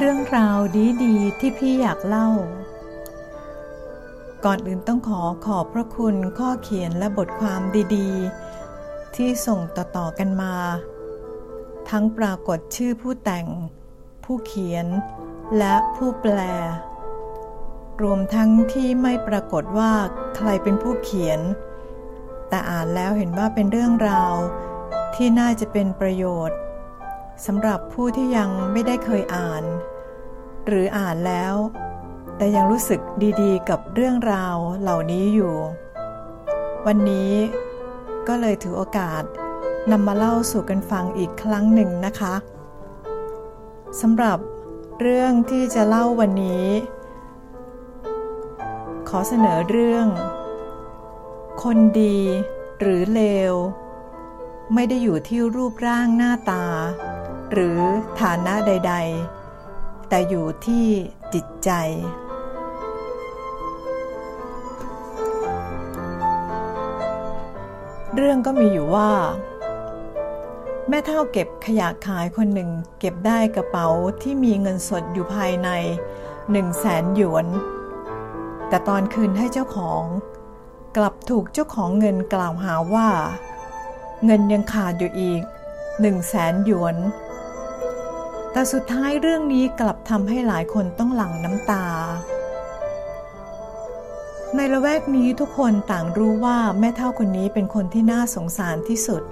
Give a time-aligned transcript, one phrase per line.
[0.00, 0.58] เรื่องราว
[1.04, 2.28] ดีๆ ที่พี่อยากเล่า
[4.44, 7.60] ก่อนอื่นต้องขอขอบพระคุณข้อเขียนและบทความ
[7.96, 10.54] ดีๆ ที่ส่งต่อๆกันมา
[11.90, 13.46] ทั้งปรากฏชื่อผู้แต่ง
[14.24, 14.86] ผู้เขียน
[15.58, 16.38] และผู้แปล
[18.02, 19.92] รวมทั้งที่ไม่ปรากฏว่า
[20.36, 21.40] ใครเป็นผู้เขียน
[22.48, 24.34] แต่อ่านแล้วเห็นว่าเป็นเรื่องราว
[25.14, 26.58] ที่น่าจะเป็นประโยชน์
[27.44, 29.64] สำหรับผู้ที่ยังไม่ได้เคยอ่าน
[30.66, 31.54] หรืออ่านแล้ว
[32.36, 33.00] แต่ยังรู้สึก
[33.42, 35.54] ดีๆ กับเรื่องราวเหล่านี้อยู่
[36.86, 37.32] วันนี้
[38.28, 39.22] ก็เลยถือโอกาส
[39.90, 42.34] นำมาเล่าสู่กันฟังอีกครั้งหนึ่งนะคะ
[44.00, 44.38] สำหรับ
[45.00, 46.66] เรื่องที่จะเล่าวันนี้
[49.08, 50.06] ขอเสนอเรื่อง
[51.62, 52.18] คนดี
[52.80, 53.22] หรือเล
[53.52, 53.54] ว
[54.74, 56.64] ไม่ได้อยู่ที่รูปร่างหน้าตา
[57.52, 57.80] หรือ
[58.20, 58.94] ฐานะใด
[59.50, 60.86] ๆ แต่อยู่ที่
[61.34, 61.70] จิตใจ
[68.14, 69.10] เรื่องก็มีอยู่ว่า
[70.88, 73.88] แม่เท่าเก็บขยะขายคนหนึ่งเก็บได้กระเป๋า
[74.22, 75.68] ที่มีเงินสดอยู่ภายใน
[76.50, 77.46] หนึ่งแสนหยวน
[78.68, 80.02] แต่ตอนคืนให้เจ้าของ
[80.96, 83.08] กลับถูกเจ้าของเงินกล่าวหาว่า
[84.24, 85.42] เงินยังขาดอยู่อีก
[86.00, 86.96] หนึ่งแสนหยวน
[88.56, 91.86] แต่สุดท้ายเรื่องนี้กลับทำให้หลายคนต้องหลั่งน้ำตา
[94.56, 99.22] ในละแวกนี้ทุกคนต่างรู้ว่าแม่เท่าคนนี้เป็นคนที่น่าสงสารที่สุด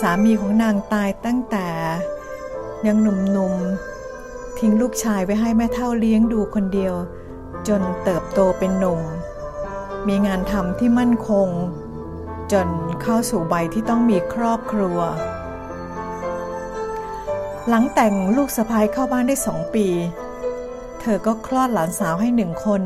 [0.00, 1.68] สามีของนางตายตั้งแต่
[2.86, 6.94] ยังหนุ่มๆ ทิ้งลูกชายไว้ให้แม่เท่าเลี้ยงดูคนเดียว
[7.68, 9.00] จนเติบโตเป็นหนุ่ม
[10.08, 11.48] มีงานทำที่มั่นคง
[12.52, 12.68] จน
[13.02, 15.00] เข้าสู่ใบที่ต้องมีครอบครัว
[17.68, 19.86] หลังแต่งลูกสะพ้ายเข้าบ้านได้สองปี
[21.00, 22.82] เธอก็คลอดหลานสาวให้หนึ่งคน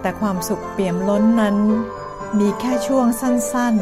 [0.00, 1.56] แต่ความสุขเปี่ยมล้นนั้น
[2.38, 3.74] มีแค่ช่วงสั้น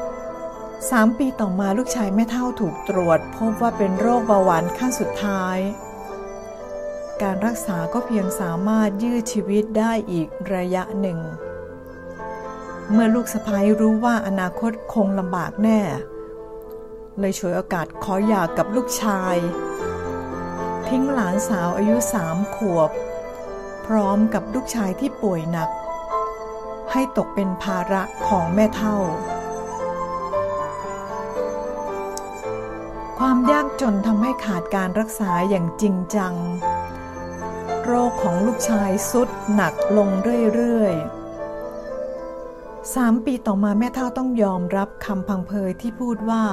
[0.00, 5.58] ๆสามปีต่อมาลูกชายแม่เท่าถูกตรวจ พบว่าเป็นโรคเบาหวานขั้นสุดท้าย
[7.22, 11.18] การรักษาก็เพียงสามารถยืดชีวิตได้อีกระยะหนึ่ง
[12.90, 15.80] เมื่อลูกสะพ้ายรู้ว่าอนาคตคงลำบากแน่
[17.20, 19.36] เลยฉวยโอกาสขอหย่ากับลูกชาย
[20.88, 22.90] ทิ้งหลานสาวอายุสามขวบ
[23.86, 25.70] พร้อมกับลูกชายที่ป่วยหนัก
[26.92, 28.96] ให้ตกเป็นภาระของแม่เท่า
[33.18, 36.34] ความยากจนทำให้ขาดการรักษาอย่างจริงจัง
[37.84, 40.08] โรคของลูกชายสุดหนักลง
[40.54, 46.44] เรื่อยๆสามปีต่อมาแม่เท่าต้องยอมรับคำพังเพยที่พูดว่า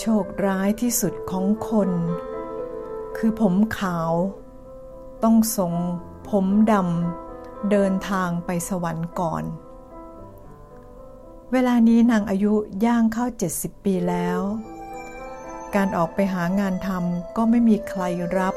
[0.00, 1.90] โชคร้ายที่สุดของคน
[3.16, 4.12] คือผมขาว
[5.24, 5.74] ต้องทรง
[6.28, 9.44] ผมดำเดินทางไปสวรรค์ก่อน
[11.52, 12.54] เวลานี้นางอายุ
[12.84, 13.26] ย่างเข้า
[13.56, 14.40] 70 ปีแล้ว
[15.74, 18.02] การออกไปหางานทำก็ไม่มีใคร
[18.38, 18.54] รับ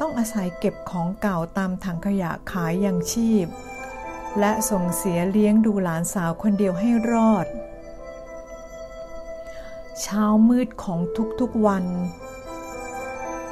[0.00, 3.46] ต้องอาศัยเก็บของเก่าตามถังขยะขายอย่างชีพ
[4.38, 11.00] และส่งเสียเลี้ยงดูหลานสาวคนเดียวให้รอดเเช้ามืดของ
[11.40, 11.84] ทุกๆวัน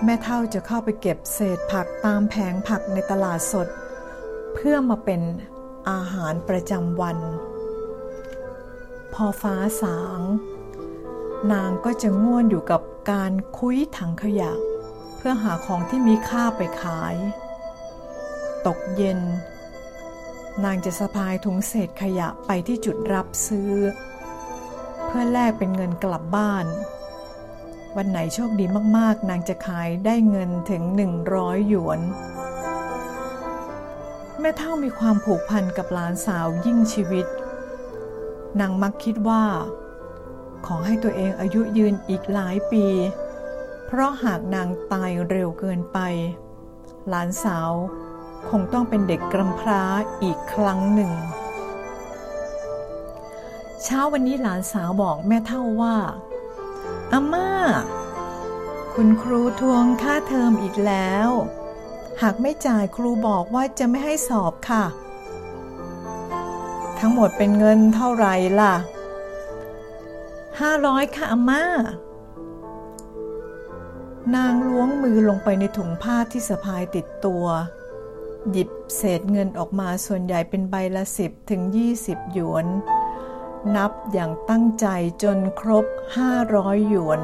[0.04, 3.68] แม่เท่าจะเข้าไปเก็บเศษผักตามแผงผักในตลาดสด
[4.54, 5.22] เพื่อมาเป็น
[5.90, 7.18] อาหารประจำวัน
[9.12, 10.20] พอฟ้าสาง
[11.52, 14.52] นางก็จะง่วนอยู่กับการคุยถังขยะ
[15.16, 17.16] เพื่อหาของที่มีค่าไปขาย
[18.66, 19.20] ตกเย็น
[20.64, 23.72] นางจะสะพายถุงเศษขยะไปที่จุดรับซื้อ
[25.16, 26.66] พื่อแลกเป็นเงินกลับบ้าน
[27.96, 28.64] วันไหนโชคดี
[28.96, 30.82] มากๆ นางจะขายได้เงินถึง
[31.24, 32.00] 100 หยวน
[34.40, 37.26] แม่เท่ามีความผูกพันกับหลานสาวยิ่งชีวิต
[38.60, 39.44] นางมักคิดว่า
[40.66, 42.86] ขอให้ตัวเองอายุยืนอีกหลายปี
[43.86, 45.98] เพราะหากนางตายเร็วเกินไป
[47.08, 47.70] หลานสาว
[48.50, 49.82] คงต้องเป็นเด็กกำพร้า
[50.22, 51.12] อีกครั้งหนึ่ง
[53.84, 55.96] เช้าวันนี้หลานสาวบอกแม่เท่าว่า
[57.12, 57.50] อาม่า
[58.94, 61.28] คุณครูทวงค่าเทอมอีกแล้ว
[62.22, 64.84] หากไม่จ่ายครูบอกว่าจะไม่ให้สอบค่ะ
[66.98, 68.74] ทั้งหมดเป็นเงินเท่าไหร่ล่ะ
[70.60, 71.64] ห้าร้อยค่ะอาม่า
[74.34, 77.46] นางล้วงมือลงไปในถุงผ้าที่สะพายติดตัว
[78.50, 82.66] หยิบเศษเงินออกมาส่วนใหญ่เป็นใบละสิบถึงยี่สิบหยวน
[83.76, 84.86] นับอย่างตั้งใจ
[85.22, 87.22] จนครบห้าร้อยหยวน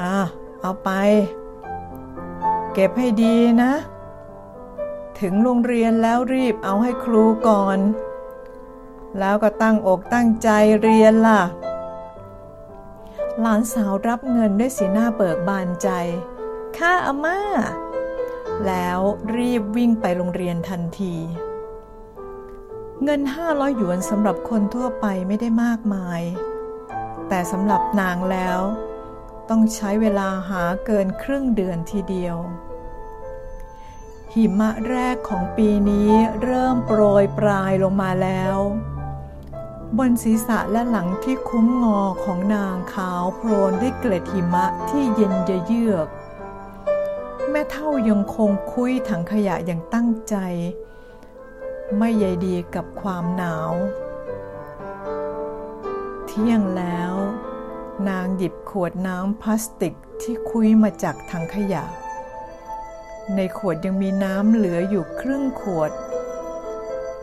[0.00, 0.16] อ่า
[0.60, 0.90] เอาไป
[2.72, 3.72] เก็บให้ดีนะ
[5.20, 7.78] ถึงโรงเรียนแล้วรีบเอาให้ครูก่อน
[9.18, 10.48] แล้วก็ตั้งอกตั้งใจ
[10.82, 11.42] เรียนล่ะ
[13.40, 15.88] หลานสาวรับเงินด้วยสีหน้าเบิกบานใจ
[16.76, 17.40] ค่าอาม่า
[18.66, 18.98] แล้ว
[19.36, 21.14] รีบวิ่งไปโรงเรียนทันที
[23.04, 26.22] เงินห้าร้อยหยวนสำหรับคนทั่วไปไม่ได้มากมาย
[27.28, 28.60] แต่สำหรับนางแล้ว
[29.48, 32.36] ต้องใช้เวลาหาเกินครึ่งเดือนทีเดียว
[34.34, 36.10] หิมะแรกของปีนี้
[36.42, 38.58] เริ่มโปรยปลายลงมาแล้ว
[39.98, 45.32] บนศีรษะและหลังที่คุ้มงอของนางขาวโพลนด้วยเกล็ดหิมะที่เย็น
[45.66, 46.08] เยือก
[47.50, 50.36] แม่เท่ายังคงคุยถังขยะอย่างตั้งใจ
[51.94, 53.72] ไม่ใยดีกับความหนาว
[56.26, 57.14] เที่ยงแล้ว
[58.08, 61.84] นางหยิบขวดน้ำพลาสติกที่คุยมาจากถังขยะ
[63.34, 65.92] ในขวดยังมีน้ำเหลืออยู่ครึ่งขวด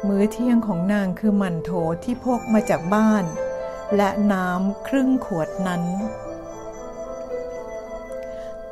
[0.07, 1.71] มื้อเที่ยงของนางคือมันโถ
[2.04, 3.24] ที่พกมาจากบ้าน
[3.95, 5.83] และน้ำครึ่งขวดนั้น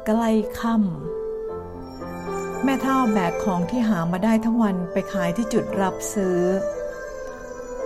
[0.05, 0.29] ใกล้
[0.59, 1.20] ค่ำ
[2.65, 6.39] แม่เท่าแบกของที่หามาได้ทั้งวันไปขายที่จุดรับซื้อ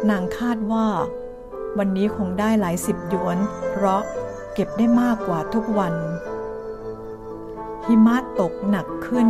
[0.10, 0.88] นางคาดว่า
[1.77, 3.38] วันนี้คงได้หลายสิบหยวน
[3.72, 4.01] เพราะ
[4.54, 5.94] เก็บได้มากกว่าทุกวัน
[7.86, 9.30] หิมะตกหนักขึ้น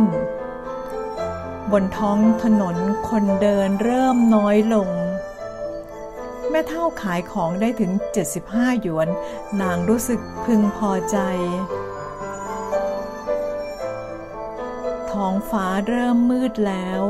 [1.72, 2.76] บนท้องถนน
[3.08, 4.88] คนเดินเริ่มน้อยลง
[6.50, 7.92] แม่เท่าขายของได้ถึง
[8.36, 9.08] 75 หยวน
[9.62, 11.18] นางรู้สึกพึงพอใจ
[15.50, 17.02] ฟ้าเริ่มมืดแล้ว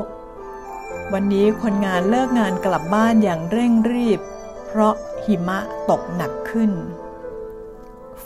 [1.13, 4.21] วันนี้คนงานเลิกงานกลับบ้านอย่างเร่งรีบ
[4.67, 4.95] เพราะ
[5.25, 5.59] หิมะ
[5.91, 6.73] ตกหนักขึ้น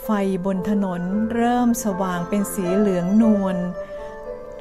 [0.03, 0.09] ไฟ
[0.45, 1.01] บนถนน
[1.33, 3.57] เริ่มสว่างเป็นสีเหลืองนวล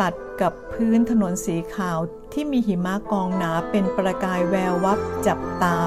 [0.00, 1.98] ตัดกับพื้นถนนสีขาว
[2.32, 5.78] ที่มีหิมะกองหนาเป็นประกายแวววับจับตา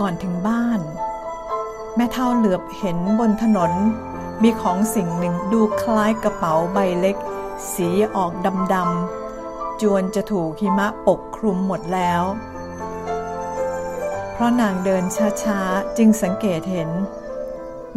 [0.00, 0.80] ก่อนถึงบ้าน
[1.96, 3.72] แม่เท่าเหลือบเห็นบนถนน
[4.42, 7.16] มีของสิ่งหนึ่งดูคล้ายกระเป๋าใบเล็ก
[7.72, 8.32] สีออก
[8.74, 12.22] ดำๆจวนจะถูกหิมะปกคลุมหมดแล้ว
[14.32, 15.04] เพราะนางเดิน
[15.42, 16.90] ช้าๆ จึงสังเกตเห็น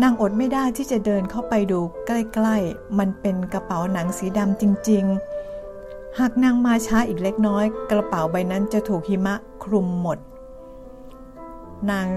[0.01, 5.05] นางอดไม่ได้ที่จะเดินเข้าไปดูใกล้ๆ มันเป็นกระเป๋าหนังสีดำจริง
[5.61, 10.17] ๆ หากนางมาช้าอีกเล็กน้อย กระเป๋าใบนั้นจะถูกหิมะคลุมหมด
[11.91, 12.07] นาง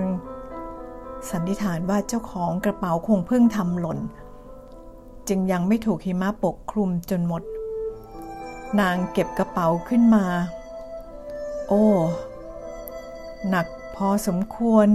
[1.30, 3.98] สันนิษฐานว่าเจ้าของกระเป๋าคงเพิ่งทำหล่น
[5.28, 7.42] จึงยังไม่ถูกหิมะปกคลุมจนหมด
[8.80, 10.26] นางเก็บกระเป๋าขึ้นมา
[11.68, 11.86] โอ้
[13.48, 14.86] หนักพอสมควร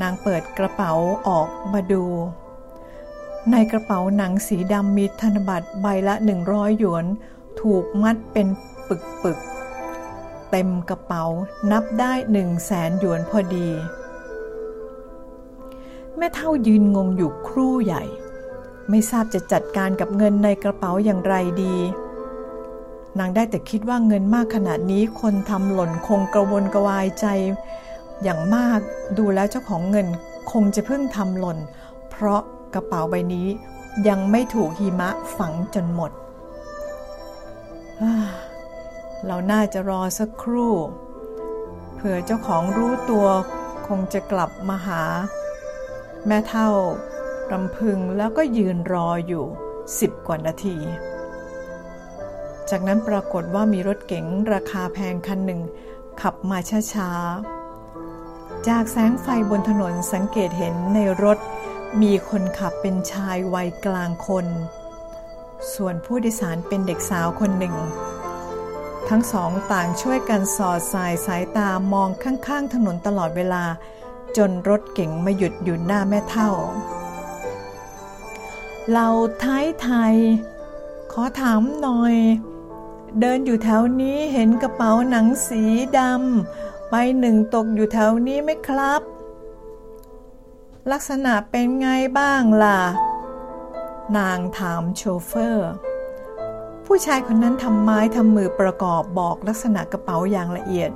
[0.00, 0.92] นางเปิดกระเป๋า
[1.28, 2.04] ออกมาดู
[3.50, 7.06] ในกระเป๋าหนังสีดำมีธนบัตรใบละหนึ่งร้อยหยวน
[7.60, 8.46] ถูกมัดเป็น
[8.88, 11.24] ปึกๆเต็มกระเป๋า
[11.70, 13.68] นับได้หนึ่งแสนหยวนพอดี
[16.18, 18.04] แม่เท่ายืนงงอยู่ครู่ใหญ่
[18.90, 21.76] ไม่ทราบจะจัดการกับเงินในกระเป๋าอย่างไรดี
[23.18, 27.26] นางได้แต่คิดว่าเงินมากขนาดนี้คนทำหล่นคงกระวนกระวายใจ
[28.22, 28.80] อย่างมาก
[29.18, 30.06] ดูแล้วเจ้าของเงิน
[30.52, 31.58] คงจะเพิ่งทำหล่น
[32.10, 32.40] เพราะ
[32.74, 33.48] กระเป๋าใบนี้
[34.08, 36.10] ยังไม่ถูกหิมะฝังจนหมด
[39.26, 40.74] เราน่าจะรอสักครู่
[41.94, 43.26] เผื่อเจ้าของรู้ตัว
[43.86, 45.02] คงจะกลับมาหา
[46.30, 46.68] แม่เท่า
[47.52, 49.44] รำพึงแล้วก็ยืนรออยู่
[50.00, 50.76] สิบกว่านาที
[52.70, 55.60] จากนั้นปรากฏว่ามีรถเก๋งราคาแพงคันหนึ่ง
[56.20, 56.58] ขับมา
[56.94, 61.38] ช้าๆ จากแสงไฟบนถนนสังเกตเห็นในรถ
[62.02, 64.46] มีคนขับเป็นชายวัยกลางคน
[65.74, 67.76] ส่วนผู้โดยสารเป็นเด็กสาวคนหนึ่ง
[69.08, 73.64] ทั้งสองต่างช่วยกันสอดสายสายตามองข้างๆ ถนนตลอดเวลา
[74.38, 76.50] จนรถเก๋งมาหยุดอยู่หน้าแม่เท่า
[78.92, 79.08] เรา
[79.40, 80.16] ไทยไทย
[81.12, 82.14] ขอถามหน่อย
[83.20, 85.62] เดินอยู่แถวนี้เห็นกระเป๋าหนังสี
[85.98, 89.02] ดำใบหนึ่งตกอยู่แถวนี้ไหมครับ
[90.92, 92.80] ลักษณะเป็นไงบ้างล่ะ
[94.16, 95.70] นางถามโชเฟอร์
[96.86, 100.90] ผู้ชายคนนั้นทำไม้ทำมือประกอบบอกลักษณะกระเป๋าอย่างละเอียด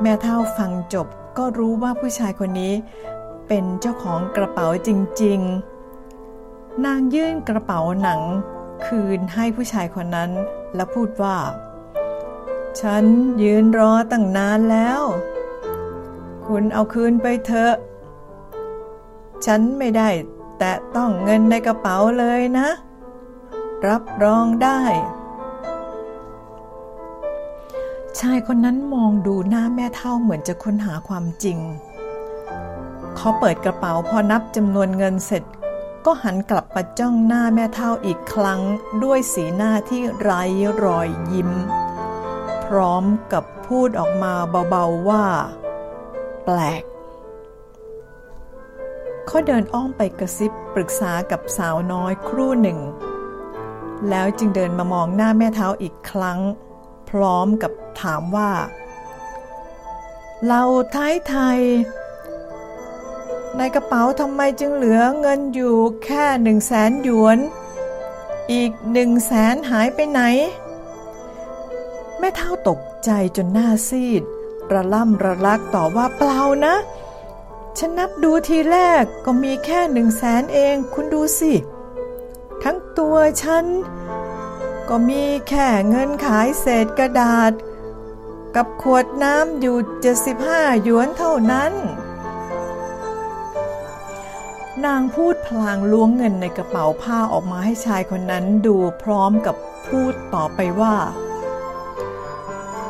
[0.00, 1.08] แม่เท่าฟังจบ
[1.38, 2.74] ก็รู้ว่าผู้ชายคนนี้
[3.48, 4.90] เป็นเจ้าของกระเป๋าจ
[5.22, 5.40] ริง
[6.12, 8.20] ๆ นางยื่นกระเป๋าหนัง
[8.86, 10.30] คืนให้ผู้ชายคนนั้น
[10.74, 11.36] แล้วพูดว่า
[12.80, 13.04] ฉัน
[13.42, 15.00] ยืนรอตั้งนานแล้ว
[16.46, 17.74] คุณเอาคืนไปเถอะ
[19.46, 20.08] ฉันไม่ได้
[20.58, 22.68] แต่ต้องเงินในกระเป๋าเลยนะ
[23.88, 24.80] รับรองได้
[28.20, 31.58] ชายคนนั้นมองดูหน้าแม่เท่าเหมือนจะค้นหาความจริง
[33.16, 35.44] เขาเปิดกระเป๋าพอนับจำนวนเงินเสร็จ
[36.04, 38.60] ก็หันกลับมาจ้องหน้าแม่เท่าอีกครั้ง
[39.04, 40.42] ด้วยสีหน้าที่ไร้
[40.84, 41.50] รอยยิ้ม
[42.64, 44.32] พร้อมกับพูดออกมา
[44.70, 45.24] เบาๆว่า
[46.44, 46.82] แปลก
[49.26, 52.78] เขาเดินอ้อมไปกระซิบปรึกษากับสาวน้อยครู่หนึ่ง
[54.08, 56.40] แล้วจึงเดินมามองหน้าแม่เท้าอีกครั้ง
[57.10, 58.52] พร้อมกับ ถามว่า
[60.46, 61.60] เราไทยไทย
[63.56, 67.38] ในกระเป๋าทำไมจึงเหลือเงินอยู่แค่หนึ่งแสนหยวน
[68.52, 70.20] อีกหนึ่งแสนหายไปไหน
[72.18, 74.22] แม่เท่าตกใจจนหน้าซีด
[74.72, 76.74] ระล่ำระลักต่อว่าเปล่านะ
[77.78, 81.52] ฉันนับดูทีแรกก็มีแค่หนึ่งแสนเองคุณดูสิ
[82.62, 83.66] ทั้งตัวฉัน
[84.88, 87.52] ก็มีแค่เงินขายเศษกระดาษ
[88.56, 89.76] กับขวดน้ำอยู่
[90.30, 91.72] 75 หยวนเท่านั้น
[94.84, 100.96] นางพูดพลางล้วงเงินในกระเป๋าผ้าออกมาให้ชายคนนั้นดูพร้อมกับพูดต่อไปว่า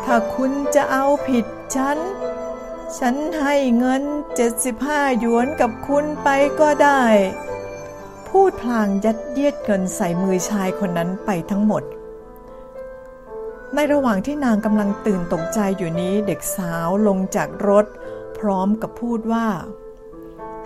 [0.05, 1.99] ถ้าคุณจะเอาผิดฉัน
[2.99, 4.03] ฉันให้เงิน
[4.61, 6.29] 75 หยวนกับคุณไป
[6.61, 7.03] ก็ได้
[8.29, 11.83] พูดพลางยัดเยียดเงินใส่มือชายคนนั้นไปทั้งหมด
[13.75, 17.87] ในระหว่างที่นางกำลังตื่นตกใจอยู่นี้เด็กสาวลงจากรถ
[18.39, 19.47] พร้อมกับพูดว่า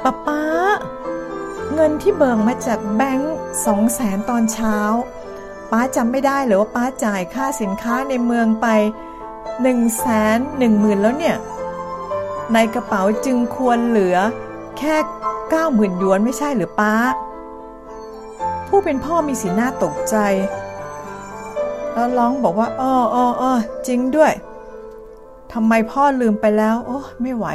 [0.02, 0.42] ป้าป้า
[1.74, 3.34] เงินที่เบิกมาจากแบงค์
[3.66, 4.76] สองแสนตอนเช้า
[5.70, 8.66] ป้าจำไม่ได้หรือว่าป้าจ่ายค่าสินค้าในเมืองไป
[9.62, 10.06] หนึ่งแส
[10.36, 11.36] นหนึ่งหมื่นแล้วเนี่ย
[12.52, 14.16] ในกระเป๋าจึงควรเหลือ
[14.78, 14.96] แค่
[15.50, 16.94] เก้าหมื่นหยวนไม่ใช่หรือป้า
[18.68, 20.16] ผู้เป็นพ่อมีสีหน้าตกใจ
[21.94, 23.52] แล้วร้องบอกว่าอ้ออ้ออ้อ
[23.86, 24.32] จริงด้วย
[25.52, 27.46] ทำไมพ่อลืมไปแล้ว โอ้ไม่ไหว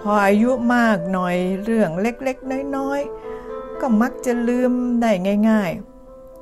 [0.00, 5.10] พออายุมากหน่อยเรื่องเล็กๆ น้อยๆ ก็มักจะลืมได้
[5.48, 5.70] ง่าย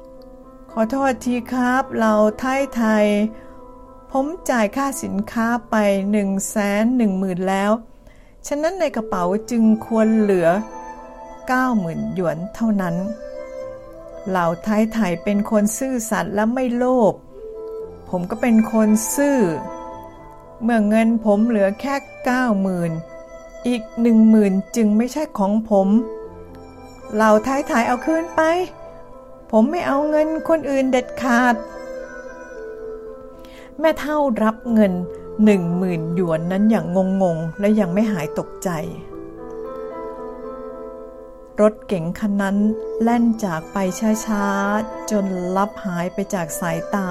[0.04, 3.06] ๆ ขอโทษทีครับ เราไทยไทย
[4.10, 7.70] ผมจ่ายค่าสินค้าไป1นึ่งแสนหนึ่งหมื่นแล้ว
[8.46, 10.48] ฉะนั้นในกระเป๋าจึงควรเหลือ
[11.30, 12.94] 90,000หยวนเท่านั้น
[14.28, 17.14] เหล่าไทยไทยเป็นคนซื่อสัตย์และไม่โลภ
[18.08, 19.38] ผมก็เป็นคนซื่อ
[20.62, 21.94] เมื่อเงินผมเหลือแค่
[22.82, 25.88] 90,000อีกหนึ่งหมื่นจึงไม่ใช่ของผม
[27.14, 28.42] เหล่าไทยไทยเอาคืนไป
[29.50, 31.54] ผมไม่เอาเงินคนอื่นเด็ดขาด
[33.80, 34.92] แม่เท่ารับเงิน
[35.44, 36.86] หนึ่งหมื่นหยวนนั้นอย่าง
[37.22, 38.70] งงๆ และยังไม่หายตกใจ
[41.60, 42.56] รถเก๋งคันนั้น
[43.02, 43.76] แล่นจากไป
[44.26, 45.24] ช้าๆ จน
[45.56, 47.10] ลับหายไปจากสายตา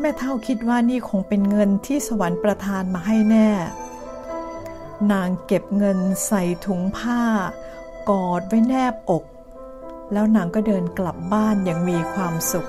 [0.00, 3.50] แม่เท่าคิดว่านี่คงเป็นเงินที่สวรรค์ประทานมาให้แน่
[5.12, 7.22] นางเก็บเงินใส่ถุงผ้า
[8.10, 9.24] กอดไว้แนบอก
[10.12, 12.68] แล้วนางก็เดินกลับบ้านอย่างมีความสุข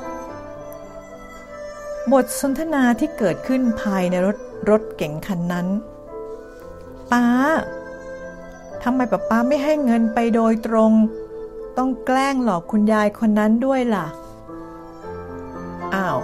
[2.12, 4.38] บทสนทนาที่เกิดขึ้นภายในรถ
[4.70, 5.68] รถเก๋งคันนั้น
[7.12, 7.26] ป้า
[8.84, 10.92] ทำไมป้าป้าไม่ให้เงินไปโดยตรง
[11.78, 14.06] ต้องแกล้งหลอกคุณยายคนนั้นด้วยล่ะ
[15.96, 16.20] อ้าว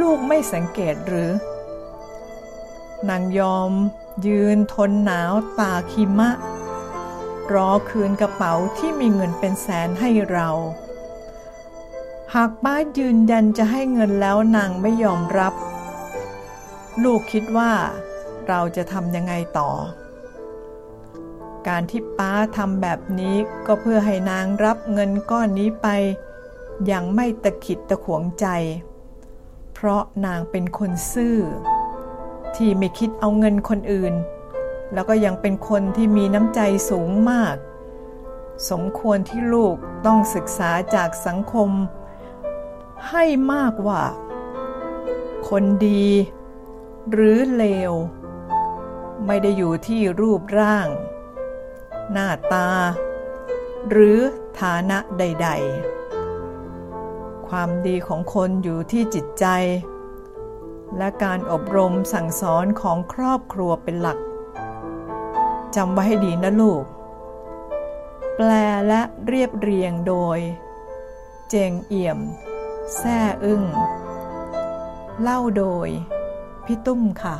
[0.00, 1.30] ลูกไม่สังเกตหรือ
[3.08, 3.70] นางยอม
[4.26, 6.30] ยืนทนหนาวตาคิมะ
[7.54, 10.48] รอคืนกระเป๋าที่มีเงินเป็นแสนให้เรา
[12.34, 15.54] หากป้ายืนยันจะให้เงินแล้วนางไม่ยอมรับ
[17.04, 17.72] ลูกคิดว่า
[18.48, 19.70] เราจะทำยังไงต่อ
[21.66, 23.36] การที่ป้าทำแบบนี้
[23.66, 25.86] ก็เพื่อให้นางรับเงินก้อนนี้ไป
[26.86, 28.46] อย่างไม่ตะขิดตะขวงใจ
[29.74, 31.36] เพราะนางเป็นคนซื่อ
[32.56, 34.14] ที่ไม่คิดเอาเงินคนอื่น
[34.92, 36.60] แล้วก็ยังเป็นคนที่มีน้ำใจ
[36.90, 37.56] สูงมาก
[38.70, 41.70] สมควรที่ลูกต้องศึกษาจากสังคม
[43.08, 44.02] ให้มากว่า
[45.48, 46.06] คนดี
[47.10, 47.92] หรือเลว
[49.26, 50.88] ไม่ได้อยู่ที่รูปร่าง
[52.12, 52.68] หน้าตา
[53.90, 54.18] หรือ
[54.60, 55.48] ฐานะใด
[56.28, 59.46] ๆ ความดีของคนอยู่ที่จิตใจ
[60.96, 64.18] และการอบรมสั่งสอนของครอบครัวเป็นหลัก
[65.76, 66.84] จำไว้ให้ดีนะลูก
[68.36, 68.50] แปล
[68.88, 70.38] และเรียบเรียงโดย
[71.48, 72.18] เจงเอี่ยม
[72.96, 73.62] แซ่อึ้ง
[75.20, 75.88] เล่าโดย
[76.64, 77.36] พี่ตุ้มค่ะ